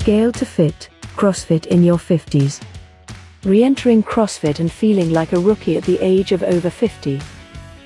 Scale 0.00 0.32
to 0.32 0.46
fit, 0.46 0.88
CrossFit 1.14 1.66
in 1.66 1.84
your 1.84 1.98
50s. 1.98 2.62
Re 3.44 3.62
entering 3.62 4.02
CrossFit 4.02 4.58
and 4.58 4.72
feeling 4.72 5.12
like 5.12 5.34
a 5.34 5.38
rookie 5.38 5.76
at 5.76 5.84
the 5.84 5.98
age 6.00 6.32
of 6.32 6.42
over 6.42 6.70
50. 6.70 7.20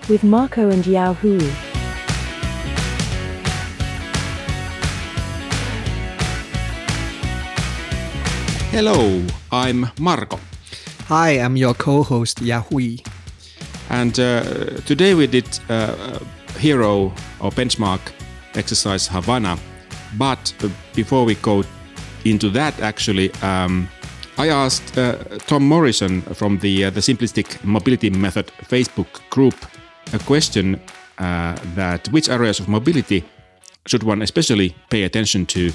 With 0.09 0.23
Marco 0.23 0.71
and 0.71 0.87
Yao 0.87 1.15
Hui. 1.15 1.41
Hello, 8.71 9.21
I'm 9.51 9.89
Marco. 9.99 10.39
Hi, 11.09 11.31
I'm 11.41 11.57
your 11.57 11.75
co-host 11.75 12.39
Yahui. 12.39 13.05
And 13.91 14.21
uh, 14.21 14.45
today 14.87 15.15
we 15.15 15.27
did 15.27 15.49
uh, 15.69 16.21
hero 16.59 17.07
or 17.41 17.51
benchmark 17.51 18.01
exercise 18.55 19.09
Havana. 19.09 19.59
But 20.17 20.55
uh, 20.63 20.69
before 20.95 21.25
we 21.25 21.35
go 21.35 21.65
into 22.25 22.51
that, 22.51 22.81
actually, 22.81 23.33
um, 23.43 23.89
I 24.37 24.49
asked 24.49 24.99
uh, 24.99 25.17
Tom 25.47 25.69
Morrison 25.69 26.23
from 26.23 26.59
the 26.59 26.87
uh, 26.87 26.91
the 26.91 27.01
Simplistic 27.01 27.63
Mobility 27.65 28.11
Method 28.11 28.47
Facebook 28.69 29.07
group 29.31 29.55
a 30.13 30.19
question 30.19 30.81
uh, 31.19 31.57
that 31.75 32.09
which 32.09 32.29
areas 32.29 32.61
of 32.61 32.69
mobility 32.69 33.25
should 33.87 34.03
one 34.03 34.23
especially 34.23 34.75
pay 34.91 35.05
attention 35.05 35.47
to 35.47 35.71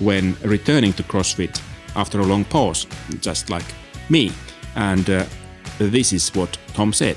when 0.00 0.36
returning 0.44 0.92
to 0.92 1.02
CrossFit 1.02 1.60
after 1.96 2.20
a 2.20 2.24
long 2.24 2.44
pause, 2.44 2.86
just 3.20 3.50
like 3.50 3.64
me. 4.08 4.30
And 4.76 5.08
uh, 5.08 5.24
this 5.78 6.12
is 6.12 6.34
what 6.34 6.58
Tom 6.74 6.92
said. 6.92 7.16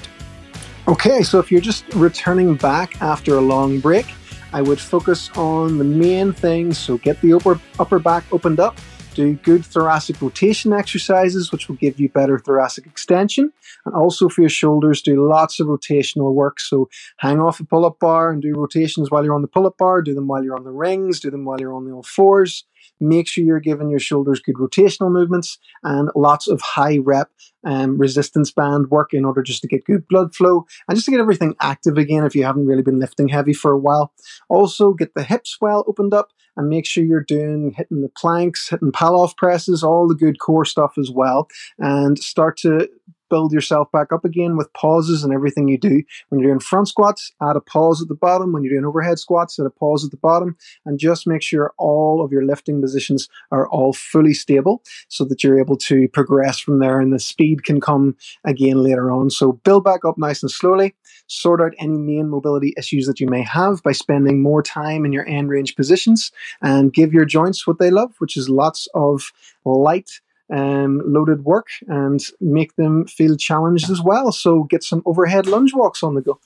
Okay, 0.87 1.21
so 1.21 1.39
if 1.39 1.51
you're 1.51 1.61
just 1.61 1.83
returning 1.95 2.55
back 2.55 3.01
after 3.01 3.37
a 3.37 3.41
long 3.41 3.79
break, 3.79 4.05
I 4.53 4.61
would 4.61 4.79
focus 4.79 5.29
on 5.35 5.77
the 5.77 5.83
main 5.83 6.31
things. 6.31 6.77
So 6.77 6.97
get 6.97 7.19
the 7.21 7.33
upper 7.33 7.59
upper 7.79 7.99
back 7.99 8.23
opened 8.31 8.59
up, 8.59 8.77
do 9.13 9.33
good 9.33 9.65
thoracic 9.65 10.21
rotation 10.21 10.73
exercises, 10.73 11.51
which 11.51 11.67
will 11.67 11.75
give 11.75 11.99
you 11.99 12.09
better 12.09 12.39
thoracic 12.39 12.85
extension. 12.85 13.51
And 13.85 13.95
also 13.95 14.29
for 14.29 14.41
your 14.41 14.49
shoulders, 14.49 15.01
do 15.01 15.27
lots 15.27 15.59
of 15.59 15.67
rotational 15.67 16.33
work. 16.33 16.59
So 16.59 16.89
hang 17.17 17.39
off 17.39 17.59
a 17.59 17.65
pull 17.65 17.85
up 17.85 17.99
bar 17.99 18.31
and 18.31 18.41
do 18.41 18.53
rotations 18.55 19.11
while 19.11 19.23
you're 19.23 19.35
on 19.35 19.41
the 19.41 19.47
pull 19.47 19.65
up 19.65 19.77
bar, 19.77 20.01
do 20.01 20.13
them 20.13 20.27
while 20.27 20.43
you're 20.43 20.55
on 20.55 20.63
the 20.63 20.71
rings, 20.71 21.19
do 21.19 21.31
them 21.31 21.45
while 21.45 21.59
you're 21.59 21.73
on 21.73 21.85
the 21.85 21.91
all 21.91 22.03
fours. 22.03 22.63
Make 22.99 23.27
sure 23.27 23.43
you're 23.43 23.59
giving 23.59 23.89
your 23.89 23.99
shoulders 23.99 24.39
good 24.39 24.55
rotational 24.55 25.11
movements 25.11 25.57
and 25.83 26.09
lots 26.15 26.47
of 26.47 26.61
high 26.61 26.97
rep 26.97 27.29
um, 27.65 27.97
resistance 27.97 28.51
band 28.51 28.89
work 28.89 29.13
in 29.13 29.25
order 29.25 29.43
just 29.43 29.61
to 29.61 29.67
get 29.67 29.85
good 29.85 30.07
blood 30.07 30.33
flow 30.33 30.65
and 30.87 30.95
just 30.95 31.05
to 31.05 31.11
get 31.11 31.19
everything 31.19 31.55
active 31.61 31.97
again 31.97 32.25
if 32.25 32.35
you 32.35 32.43
haven't 32.43 32.65
really 32.65 32.83
been 32.83 32.99
lifting 32.99 33.27
heavy 33.27 33.53
for 33.53 33.71
a 33.71 33.79
while. 33.79 34.13
Also, 34.49 34.93
get 34.93 35.13
the 35.15 35.23
hips 35.23 35.57
well 35.59 35.83
opened 35.87 36.13
up 36.13 36.29
and 36.55 36.69
make 36.69 36.85
sure 36.85 37.03
you're 37.03 37.21
doing 37.21 37.73
hitting 37.77 38.01
the 38.01 38.09
planks, 38.09 38.69
hitting 38.69 38.91
Pallof 38.91 39.37
presses, 39.37 39.83
all 39.83 40.07
the 40.07 40.15
good 40.15 40.39
core 40.39 40.65
stuff 40.65 40.97
as 40.97 41.11
well, 41.11 41.47
and 41.77 42.17
start 42.17 42.57
to 42.57 42.89
build 43.29 43.51
yourself 43.51 43.91
back 43.91 44.11
up 44.11 44.25
again 44.25 44.57
with 44.57 44.71
pauses 44.73 45.23
and 45.23 45.33
everything 45.33 45.67
you 45.67 45.77
do. 45.77 46.03
When 46.29 46.39
you're 46.39 46.49
doing 46.49 46.59
front 46.59 46.87
squats, 46.87 47.31
add 47.41 47.55
a 47.55 47.61
pause 47.61 48.01
at 48.01 48.07
the 48.07 48.15
bottom. 48.15 48.51
When 48.51 48.63
you're 48.63 48.73
doing 48.73 48.85
overhead 48.85 49.19
squats, 49.19 49.59
add 49.59 49.65
a 49.65 49.69
pause 49.69 50.05
at 50.05 50.11
the 50.11 50.17
bottom. 50.17 50.57
And 50.85 50.99
just 50.99 51.27
make 51.27 51.41
sure 51.41 51.73
all 51.77 52.23
of 52.23 52.31
your 52.31 52.45
lifting 52.45 52.81
positions 52.81 53.29
are 53.51 53.67
all 53.69 53.93
fully 53.93 54.33
stable 54.33 54.83
so 55.09 55.25
that 55.25 55.43
you're 55.43 55.59
able 55.59 55.77
to 55.77 56.07
progress 56.09 56.59
from 56.59 56.79
there 56.79 56.99
and 56.99 57.13
the 57.13 57.19
speed 57.19 57.63
can 57.63 57.81
come 57.81 58.15
again 58.43 58.77
later 58.83 59.11
on. 59.11 59.29
So 59.29 59.53
build 59.53 59.83
back 59.83 60.05
up 60.05 60.17
nice 60.17 60.41
and 60.41 60.51
slowly. 60.51 60.95
Sort 61.27 61.61
out 61.61 61.73
any 61.79 61.97
main 61.97 62.29
mobility 62.29 62.73
issues 62.77 63.05
that 63.07 63.19
you 63.19 63.27
may 63.27 63.41
have 63.41 63.83
by 63.83 63.91
spending 63.91 64.41
more 64.41 64.63
time 64.63 65.05
in 65.05 65.11
your 65.11 65.27
end 65.27 65.49
range 65.49 65.75
positions 65.75 66.31
and 66.61 66.93
give 66.93 67.13
your 67.13 67.25
joints 67.25 67.67
what 67.67 67.79
they 67.79 67.91
love, 67.91 68.15
which 68.19 68.37
is 68.37 68.49
lots 68.49 68.87
of 68.93 69.31
light 69.65 70.21
um, 70.49 71.01
loaded 71.05 71.43
work 71.43 71.67
and 71.87 72.21
make 72.39 72.75
them 72.75 73.05
feel 73.05 73.35
challenged 73.35 73.89
as 73.89 74.01
well. 74.01 74.31
So 74.31 74.63
get 74.63 74.83
some 74.83 75.01
overhead 75.05 75.45
lunge 75.45 75.73
walks 75.73 76.03
on 76.03 76.15
the 76.15 76.21
go. 76.21 76.39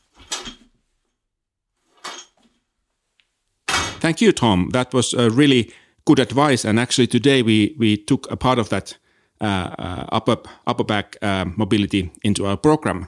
Thank 4.00 4.20
you, 4.20 4.32
Tom. 4.32 4.70
That 4.74 4.94
was 4.94 5.14
a 5.14 5.30
really 5.30 5.72
good 6.06 6.20
advice. 6.20 6.66
And 6.66 6.80
actually, 6.80 7.08
today 7.08 7.44
we 7.44 7.76
we 7.78 7.98
took 7.98 8.32
a 8.32 8.36
part 8.36 8.60
of 8.60 8.70
that 8.70 8.98
uh, 9.42 9.76
uh, 9.78 10.06
upper 10.12 10.38
upper 10.66 10.84
back 10.84 11.18
uh, 11.22 11.46
mobility 11.56 12.12
into 12.24 12.46
our 12.46 12.58
program. 12.58 13.08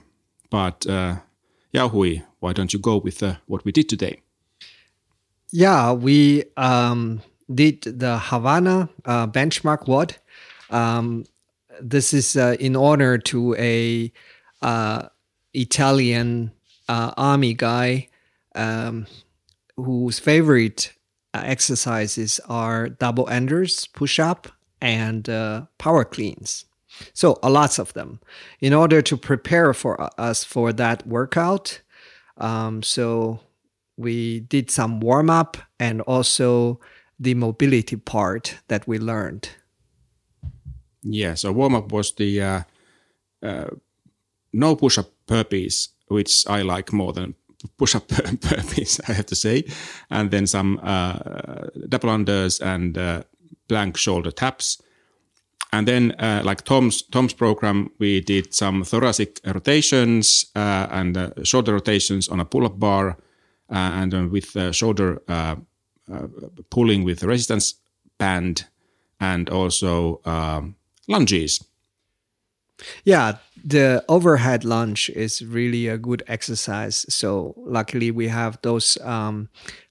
But 0.49 0.85
uh, 0.85 1.15
Yahui, 1.73 2.23
why 2.39 2.53
don't 2.53 2.73
you 2.73 2.79
go 2.79 2.97
with 2.97 3.23
uh, 3.23 3.35
what 3.47 3.65
we 3.65 3.71
did 3.71 3.89
today? 3.89 4.21
Yeah, 5.51 5.93
we 5.93 6.43
um, 6.57 7.21
did 7.53 7.81
the 7.83 8.19
Havana 8.19 8.89
uh, 9.05 9.27
benchmark 9.27 9.87
WOD 9.87 10.15
um, 10.73 11.25
this 11.81 12.13
is 12.13 12.35
uh, 12.35 12.55
in 12.59 12.75
honor 12.75 13.17
to 13.17 13.55
a 13.55 14.11
uh, 14.61 15.07
Italian 15.53 16.51
uh, 16.89 17.13
army 17.15 17.53
guy 17.53 18.07
um, 18.55 19.05
whose 19.77 20.19
favorite 20.19 20.93
uh, 21.33 21.41
exercises 21.45 22.39
are 22.47 22.89
double 22.89 23.25
unders, 23.27 23.91
push 23.93 24.19
up, 24.19 24.47
and 24.81 25.29
uh, 25.29 25.65
power 25.77 26.03
cleans. 26.03 26.65
So, 27.13 27.39
uh, 27.41 27.49
lots 27.49 27.79
of 27.79 27.93
them. 27.93 28.19
In 28.59 28.73
order 28.73 29.01
to 29.01 29.17
prepare 29.17 29.73
for 29.73 30.09
us 30.19 30.43
for 30.43 30.71
that 30.73 31.07
workout, 31.07 31.81
um, 32.37 32.83
so 32.83 33.39
we 33.97 34.41
did 34.41 34.69
some 34.69 34.99
warm 34.99 35.29
up 35.29 35.57
and 35.79 36.01
also 36.01 36.79
the 37.19 37.33
mobility 37.33 37.95
part 37.95 38.57
that 38.67 38.87
we 38.87 38.99
learned. 38.99 39.49
Yeah, 41.03 41.35
so 41.35 41.51
warm 41.51 41.75
up 41.75 41.91
was 41.91 42.13
the 42.13 42.41
uh, 42.41 42.61
uh, 43.41 43.67
no 44.53 44.75
push 44.75 44.97
up 44.97 45.11
burpees, 45.27 45.89
which 46.07 46.47
I 46.47 46.61
like 46.61 46.93
more 46.93 47.13
than 47.13 47.35
push 47.77 47.95
up 47.95 48.07
burpees, 48.07 48.99
I 49.09 49.13
have 49.13 49.25
to 49.27 49.35
say, 49.35 49.65
and 50.09 50.31
then 50.31 50.47
some 50.47 50.79
uh, 50.81 51.67
double 51.89 52.09
unders 52.09 52.61
and 52.61 52.97
uh, 52.97 53.23
plank 53.67 53.97
shoulder 53.97 54.31
taps. 54.31 54.81
And 55.73 55.87
then, 55.87 56.11
uh, 56.19 56.43
like 56.45 56.63
Tom's 56.63 57.01
Tom's 57.01 57.33
program, 57.33 57.89
we 57.97 58.21
did 58.21 58.53
some 58.53 58.83
thoracic 58.83 59.39
rotations 59.43 60.45
uh, 60.55 60.87
and 60.91 61.33
shoulder 61.43 61.73
rotations 61.73 62.29
on 62.29 62.39
a 62.39 62.45
pull-up 62.45 62.79
bar, 62.79 63.17
and 63.69 64.31
with 64.31 64.55
shoulder 64.75 65.19
pulling 66.69 67.03
with 67.03 67.23
resistance 67.23 67.73
band, 68.19 68.67
and 69.19 69.49
also 69.49 70.21
um, 70.25 70.75
lunges. 71.07 71.63
Yeah, 73.03 73.37
the 73.63 74.03
overhead 74.09 74.65
lunge 74.65 75.09
is 75.09 75.45
really 75.45 75.87
a 75.87 75.97
good 75.97 76.23
exercise. 76.27 77.05
So 77.07 77.53
luckily 77.57 78.11
we 78.11 78.27
have 78.27 78.59
those 78.61 78.97
um, 79.01 79.49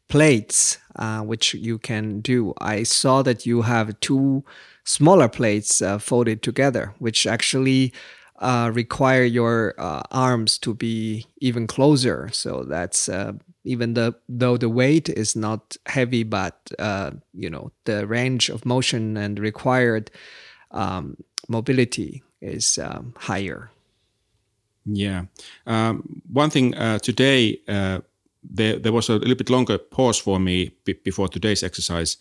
plates 0.09 0.79
uh, 0.97 1.21
which 1.21 1.55
you 1.55 1.79
can 1.79 2.21
do. 2.21 2.55
I 2.61 2.83
saw 2.83 3.23
that 3.23 3.47
you 3.47 3.63
have 3.63 3.99
two 4.01 4.45
smaller 4.85 5.29
plates 5.29 5.81
uh, 5.81 5.99
folded 5.99 6.43
together, 6.43 6.93
which 6.99 7.27
actually 7.27 7.93
uh, 8.39 8.71
require 8.75 9.23
your 9.25 9.75
uh, 9.79 10.03
arms 10.11 10.59
to 10.59 10.75
be 10.75 11.27
even 11.41 11.67
closer. 11.67 12.29
So 12.33 12.65
that's 12.65 13.09
uh, 13.09 13.33
even 13.65 13.95
the, 13.95 14.15
though 14.29 14.57
the 14.57 14.69
weight 14.69 15.09
is 15.09 15.37
not 15.37 15.77
heavy, 15.87 16.25
but 16.25 16.59
uh, 16.79 17.13
you 17.33 17.49
know 17.49 17.71
the 17.85 18.07
range 18.07 18.49
of 18.49 18.67
motion 18.67 19.17
and 19.17 19.39
required 19.39 20.11
um, 20.73 21.17
mobility 21.49 22.23
is 22.41 22.79
um, 22.79 23.15
higher. 23.17 23.71
Yeah. 24.85 25.25
Um, 25.67 26.23
one 26.33 26.51
thing 26.51 26.75
uh, 26.75 26.99
today, 26.99 27.61
uh, 27.69 28.01
there, 28.43 28.79
there 28.79 28.93
was 28.93 29.09
a 29.09 29.15
little 29.15 29.37
bit 29.37 29.51
longer 29.51 29.79
pause 29.79 30.19
for 30.19 30.41
me 30.41 30.73
b- 30.85 30.99
before 31.05 31.29
today's 31.29 31.63
exercise. 31.63 32.17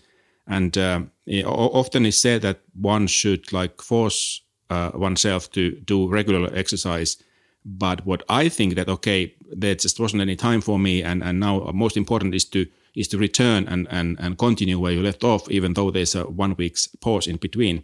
And 0.48 0.78
uh, 0.78 1.02
often 1.46 2.06
it's 2.06 2.22
said 2.22 2.42
that 2.42 2.60
one 2.80 3.08
should 3.08 3.52
like 3.52 3.81
force 3.81 4.42
uh, 4.70 4.92
oneself 4.94 5.52
to 5.52 5.72
do 5.72 6.08
regular 6.08 6.50
exercise. 6.54 7.18
But 7.66 8.06
what 8.06 8.24
I 8.30 8.50
think 8.50 8.75
that, 8.75 8.90
okay, 8.90 9.34
there 9.52 9.75
just 9.75 10.00
wasn't 10.00 10.22
any 10.22 10.36
time 10.36 10.62
for 10.62 10.80
me. 10.80 11.04
And, 11.04 11.24
and 11.24 11.40
now 11.40 11.70
most 11.74 11.98
important 11.98 12.36
is 12.36 12.46
to 12.46 12.66
is 12.94 13.08
to 13.08 13.18
return 13.18 13.70
and, 13.70 13.88
and, 13.90 14.20
and 14.20 14.38
continue 14.38 14.78
where 14.78 14.92
you 14.92 15.02
left 15.02 15.24
off, 15.24 15.50
even 15.50 15.74
though 15.74 15.92
there's 15.92 16.14
a 16.14 16.24
one 16.24 16.56
week's 16.58 16.88
pause 16.88 17.25
in 17.25 17.38
between 17.38 17.84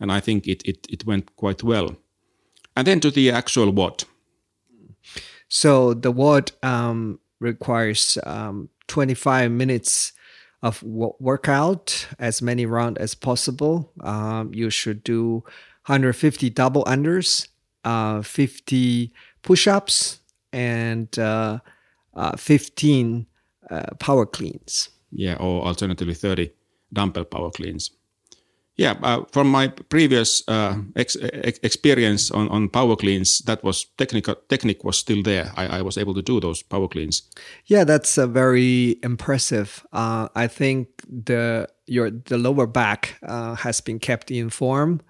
and 0.00 0.12
I 0.12 0.20
think 0.20 0.46
it, 0.46 0.62
it, 0.64 0.86
it 0.90 1.06
went 1.06 1.34
quite 1.36 1.62
well. 1.62 1.96
And 2.76 2.86
then 2.86 3.00
to 3.00 3.10
the 3.10 3.30
actual 3.30 3.70
WOD. 3.72 4.04
So 5.48 5.94
the 5.94 6.10
WOD 6.10 6.52
um, 6.62 7.20
requires 7.40 8.18
um, 8.24 8.68
25 8.88 9.50
minutes 9.50 10.12
of 10.62 10.82
workout, 10.82 12.08
as 12.18 12.42
many 12.42 12.66
rounds 12.66 12.98
as 12.98 13.14
possible. 13.14 13.92
Um, 14.00 14.52
you 14.52 14.70
should 14.70 15.04
do 15.04 15.44
150 15.86 16.50
double 16.50 16.84
unders, 16.84 17.48
uh, 17.84 18.22
50 18.22 19.12
push 19.42 19.68
ups, 19.68 20.20
and 20.52 21.16
uh, 21.18 21.58
uh, 22.14 22.36
15 22.36 23.26
uh, 23.70 23.82
power 23.98 24.26
cleans. 24.26 24.88
Yeah, 25.12 25.36
or 25.36 25.64
alternatively 25.64 26.14
30 26.14 26.50
dumbbell 26.92 27.24
power 27.24 27.50
cleans. 27.50 27.90
Yeah, 28.78 28.96
uh, 29.02 29.24
from 29.32 29.48
my 29.48 29.68
previous 29.68 30.42
uh, 30.48 30.76
ex- 30.96 31.16
ex- 31.20 31.58
experience 31.62 32.30
on, 32.30 32.48
on 32.50 32.68
power 32.68 32.94
cleans, 32.94 33.38
that 33.46 33.64
was 33.64 33.86
technical 33.96 34.34
technique 34.48 34.84
was 34.84 34.98
still 34.98 35.22
there. 35.22 35.50
I, 35.56 35.78
I 35.78 35.82
was 35.82 35.96
able 35.96 36.12
to 36.12 36.20
do 36.20 36.40
those 36.40 36.62
power 36.62 36.86
cleans. 36.86 37.22
Yeah, 37.64 37.84
that's 37.84 38.18
uh, 38.18 38.26
very 38.26 38.98
impressive. 39.02 39.86
Uh, 39.94 40.28
I 40.34 40.46
think 40.46 40.88
the 41.08 41.68
your 41.86 42.10
the 42.10 42.36
lower 42.36 42.66
back 42.66 43.18
uh, 43.22 43.54
has 43.54 43.80
been 43.80 43.98
kept 43.98 44.30
in 44.30 44.50
form, 44.50 45.00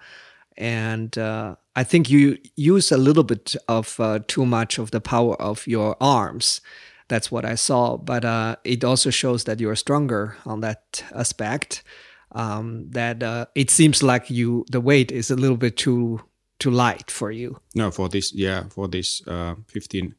and 0.57 1.19
uh, 1.19 1.57
I 1.75 1.83
think 1.83 2.09
you 2.09 2.39
use 2.55 2.93
a 2.93 2.97
little 2.97 3.25
bit 3.25 3.57
of 3.67 3.99
uh, 3.99 4.21
too 4.29 4.47
much 4.47 4.79
of 4.79 4.93
the 4.93 5.01
power 5.01 5.35
of 5.43 5.67
your 5.67 5.97
arms. 6.01 6.61
That's 7.09 7.33
what 7.33 7.45
I 7.45 7.57
saw, 7.57 7.97
but 7.97 8.25
it 8.65 8.85
also 8.85 9.11
shows 9.11 9.45
that 9.45 9.61
you're 9.61 9.77
stronger 9.77 10.37
on 10.45 10.61
that 10.61 11.05
aspect 11.15 11.85
um, 12.33 12.91
that 12.91 13.23
uh, 13.23 13.47
it 13.55 13.71
seems 13.71 14.03
like 14.03 14.31
you 14.31 14.65
the 14.71 14.81
weight 14.81 15.13
is 15.13 15.31
a 15.31 15.37
little 15.37 15.57
bit 15.57 15.77
too 15.77 16.21
too 16.59 16.71
light 16.71 17.11
for 17.11 17.31
you. 17.31 17.61
No, 17.75 17.91
for 17.91 18.09
this, 18.09 18.33
yeah, 18.33 18.65
for 18.71 18.89
this 18.89 19.27
uh, 19.27 19.55
15, 19.69 20.15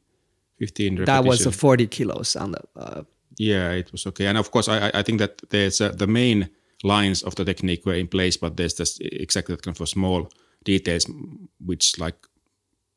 15 0.58 1.04
That 1.04 1.24
was 1.24 1.46
a 1.46 1.52
40 1.52 1.86
kilos 1.88 2.36
on 2.36 2.52
the. 2.52 2.60
Uh, 2.76 3.02
yeah, 3.38 3.70
it 3.70 3.90
was 3.92 4.06
okay. 4.06 4.26
And 4.26 4.38
of 4.38 4.50
course, 4.50 4.68
I, 4.68 4.90
I 4.94 5.02
think 5.02 5.18
that 5.18 5.42
there's 5.50 5.80
uh, 5.80 5.90
the 5.90 6.06
main 6.06 6.48
lines 6.82 7.22
of 7.22 7.34
the 7.34 7.44
technique 7.44 7.84
were 7.86 7.94
in 7.94 8.08
place, 8.08 8.36
but 8.36 8.56
there's 8.56 8.74
this 8.74 8.98
exactly 9.00 9.54
that 9.54 9.62
kind 9.62 9.80
of 9.80 9.88
small 9.88 10.28
details 10.64 11.06
which 11.64 11.98
like 11.98 12.16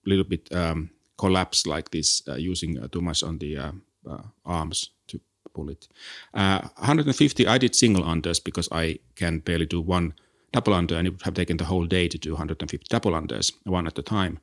a 0.06 0.10
little 0.10 0.24
bit 0.24 0.52
um, 0.52 0.90
collapse 1.18 1.68
like 1.68 1.92
this 1.92 2.22
uh, 2.28 2.36
using 2.36 2.80
uh, 2.80 2.88
too 2.88 3.02
much 3.02 3.24
on 3.24 3.38
the 3.38 3.58
uh, 3.58 3.72
uh, 4.10 4.24
arms 4.46 4.92
to 5.08 5.20
pull 5.54 5.70
it. 5.70 5.88
Uh, 6.34 6.62
150, 6.78 7.48
I 7.48 7.58
did 7.58 7.76
single 7.76 8.04
unders 8.04 8.44
because 8.44 8.70
I 8.72 9.00
can 9.16 9.40
barely 9.40 9.66
do 9.66 9.82
one 9.82 10.14
double 10.52 10.74
under, 10.74 10.96
and 10.96 11.08
it 11.08 11.12
would 11.12 11.22
have 11.24 11.34
taken 11.34 11.58
the 11.58 11.66
whole 11.66 11.86
day 11.86 12.08
to 12.08 12.18
do 12.18 12.32
150 12.32 12.86
double 12.90 13.12
unders, 13.12 13.52
one 13.64 13.88
at 13.88 13.98
a 13.98 14.02
time. 14.02 14.40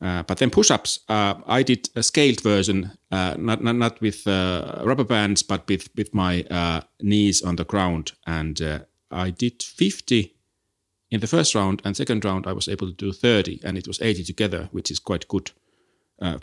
Uh, 0.00 0.22
but 0.24 0.38
then 0.38 0.50
push-ups, 0.50 1.00
uh, 1.08 1.34
I 1.46 1.62
did 1.62 1.88
a 1.94 2.02
scaled 2.02 2.42
version, 2.42 2.90
uh, 3.10 3.36
not, 3.38 3.62
not 3.62 3.76
not 3.76 4.00
with 4.00 4.26
uh, 4.26 4.82
rubber 4.84 5.04
bands, 5.04 5.42
but 5.42 5.66
with 5.68 5.88
with 5.96 6.12
my 6.12 6.42
uh, 6.50 6.82
knees 7.00 7.42
on 7.42 7.56
the 7.56 7.64
ground, 7.64 8.12
and 8.26 8.84
I 9.10 9.30
did 9.30 9.62
50 9.62 10.34
in 11.10 11.20
the 11.20 11.26
first 11.26 11.54
round, 11.54 11.80
and 11.84 11.96
second 11.96 12.24
round 12.24 12.46
I 12.46 12.52
was 12.52 12.68
able 12.68 12.88
to 12.88 12.92
do 12.92 13.12
30, 13.12 13.60
and 13.64 13.78
it 13.78 13.86
was 13.86 14.02
80 14.02 14.24
together, 14.24 14.68
which 14.72 14.90
is 14.90 14.98
quite 14.98 15.28
good 15.28 15.52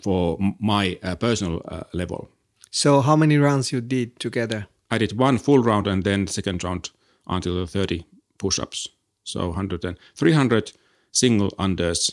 for 0.00 0.38
my 0.58 0.98
personal 1.20 1.62
level. 1.92 2.30
So 2.72 3.02
how 3.02 3.16
many 3.16 3.36
rounds 3.36 3.70
you 3.70 3.82
did 3.82 4.18
together? 4.18 4.66
I 4.90 4.96
did 4.96 5.18
one 5.18 5.36
full 5.36 5.58
round 5.58 5.86
and 5.86 6.04
then 6.04 6.26
second 6.26 6.64
round 6.64 6.90
until 7.28 7.54
the 7.54 7.66
30 7.66 8.06
push-ups. 8.38 8.88
So 9.24 9.48
100 9.48 9.84
and 9.84 9.98
300 10.16 10.72
single 11.12 11.50
unders 11.58 12.12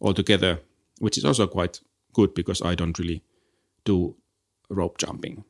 altogether, 0.00 0.60
which 1.00 1.18
is 1.18 1.24
also 1.24 1.48
quite 1.48 1.80
good 2.12 2.34
because 2.34 2.62
I 2.62 2.76
don't 2.76 2.98
really 2.98 3.22
do 3.84 4.14
rope 4.70 4.96
jumping. 4.98 5.44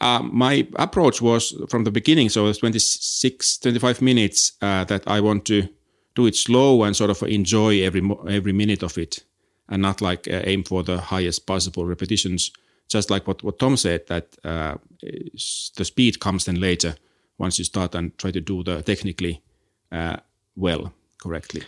Uh, 0.00 0.22
my 0.22 0.66
approach 0.76 1.20
was 1.20 1.54
from 1.68 1.84
the 1.84 1.90
beginning, 1.90 2.30
so 2.30 2.46
it's 2.46 2.58
26, 2.58 3.58
25 3.58 4.00
minutes 4.00 4.52
uh, 4.62 4.84
that 4.84 5.06
I 5.06 5.20
want 5.20 5.44
to 5.44 5.68
do 6.14 6.26
it 6.26 6.36
slow 6.36 6.84
and 6.84 6.96
sort 6.96 7.10
of 7.10 7.22
enjoy 7.22 7.82
every 7.82 8.02
every 8.28 8.52
minute 8.52 8.82
of 8.82 8.98
it, 8.98 9.24
and 9.72 9.82
not 9.82 10.00
like 10.00 10.28
uh, 10.28 10.42
aim 10.44 10.62
for 10.62 10.84
the 10.84 11.00
highest 11.00 11.46
possible 11.46 11.84
repetitions 11.84 12.52
just 12.92 13.10
like 13.10 13.26
what, 13.26 13.42
what 13.42 13.58
Tom 13.58 13.76
said, 13.76 14.06
that 14.08 14.36
uh, 14.44 14.74
the 15.00 15.84
speed 15.84 16.20
comes 16.20 16.44
then 16.44 16.60
later 16.60 16.94
once 17.38 17.58
you 17.58 17.64
start 17.64 17.94
and 17.94 18.16
try 18.18 18.30
to 18.30 18.40
do 18.40 18.62
the 18.62 18.82
technically 18.82 19.42
uh, 19.90 20.16
well, 20.54 20.92
correctly. 21.20 21.62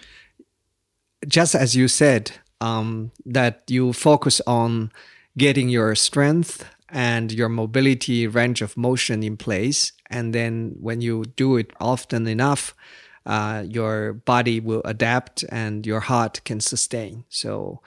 Just 1.26 1.54
as 1.54 1.74
you 1.74 1.88
said, 1.88 2.32
um, 2.60 3.10
that 3.24 3.62
you 3.68 3.92
focus 3.92 4.42
on 4.46 4.92
getting 5.38 5.70
your 5.70 5.94
strength 5.94 6.66
and 6.90 7.32
your 7.32 7.48
mobility 7.48 8.26
range 8.26 8.60
of 8.62 8.76
motion 8.76 9.22
in 9.22 9.36
place. 9.36 9.92
And 10.10 10.34
then 10.34 10.76
when 10.78 11.00
you 11.00 11.24
do 11.36 11.56
it 11.56 11.72
often 11.80 12.26
enough, 12.26 12.74
uh, 13.26 13.65
your 13.67 14.12
body 14.12 14.61
will 14.61 14.82
adapt 14.85 15.44
and 15.49 15.87
your 15.87 16.00
heart 16.00 16.41
can 16.44 16.61
sustain. 16.61 17.25
So 17.29 17.81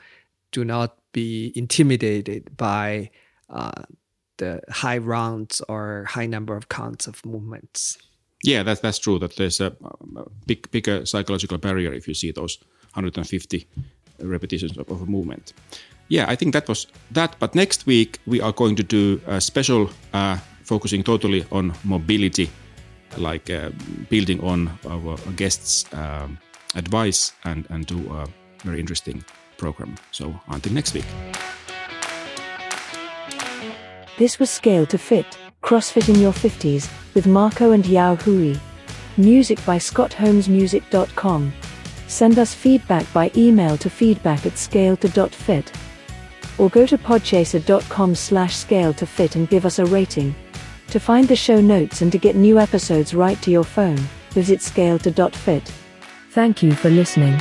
do 0.51 0.65
not 0.65 0.97
be 1.11 1.51
intimidated 1.55 2.55
by 2.57 3.09
uh, 3.49 3.83
the 4.37 4.61
high 4.69 4.97
rounds 4.97 5.61
or 5.67 6.05
high 6.09 6.27
number 6.27 6.55
of 6.55 6.69
counts 6.69 7.07
of 7.07 7.25
movements. 7.25 7.97
Yeah, 8.43 8.63
that's 8.63 8.81
that's 8.81 8.99
true. 8.99 9.19
That 9.19 9.35
there's 9.35 9.59
a, 9.59 9.75
big 10.45 10.69
bigger 10.71 11.05
psychological 11.05 11.57
barrier 11.57 11.91
if 11.93 12.07
you 12.07 12.13
see 12.13 12.31
those 12.31 12.59
150 12.93 13.67
repetitions 14.19 14.77
of, 14.77 14.89
of 14.89 15.01
a 15.01 15.05
movement. 15.05 15.53
Yeah, 16.07 16.25
I 16.29 16.35
think 16.35 16.53
that 16.53 16.67
was 16.67 16.87
that. 17.11 17.35
But 17.39 17.55
next 17.55 17.85
week 17.85 18.19
we 18.25 18.39
are 18.41 18.53
going 18.53 18.75
to 18.75 18.83
do 18.83 19.19
a 19.27 19.41
special 19.41 19.89
uh, 20.13 20.37
focusing 20.63 21.03
totally 21.03 21.45
on 21.51 21.73
mobility, 21.83 22.49
like 23.17 23.49
uh, 23.49 23.69
building 24.09 24.39
on 24.41 24.69
our 24.89 25.17
guests' 25.35 25.85
um, 25.93 26.37
advice 26.75 27.33
and 27.43 27.65
and 27.69 27.85
do 27.85 27.97
a 28.13 28.27
very 28.63 28.79
interesting 28.79 29.23
program. 29.57 29.95
So 30.11 30.39
until 30.47 30.73
next 30.73 30.93
week. 30.93 31.05
This 34.17 34.39
was 34.39 34.49
Scale 34.49 34.87
to 34.87 34.97
Fit, 34.97 35.37
CrossFit 35.61 36.09
in 36.09 36.19
Your 36.19 36.33
50s, 36.33 36.89
with 37.13 37.27
Marco 37.27 37.71
and 37.71 37.85
Yao 37.85 38.15
Hui. 38.15 38.55
Music 39.15 39.63
by 39.63 39.77
ScottHolmesMusic.com. 39.77 41.53
Send 42.07 42.39
us 42.39 42.53
feedback 42.53 43.11
by 43.13 43.31
email 43.35 43.77
to 43.77 43.89
feedback 43.89 44.45
at 44.45 44.53
scale2.fit. 44.53 45.71
Or 46.57 46.69
go 46.69 46.85
to 46.87 46.97
podchaser.com 46.97 48.15
slash 48.15 48.55
scale 48.55 48.93
to 48.93 49.05
fit 49.05 49.35
and 49.35 49.47
give 49.49 49.65
us 49.65 49.77
a 49.77 49.85
rating. 49.85 50.33
To 50.97 51.03
find 51.03 51.27
the 51.27 51.35
show 51.35 51.61
notes 51.61 52.01
and 52.01 52.11
to 52.11 52.17
get 52.17 52.35
new 52.35 52.57
episodes 52.57 53.13
right 53.13 53.39
to 53.43 53.51
your 53.51 53.63
phone, 53.63 53.99
visit 54.31 54.61
scale2.fit. 54.61 55.71
Thank 56.31 56.63
you 56.63 56.71
for 56.71 56.89
listening. 56.89 57.39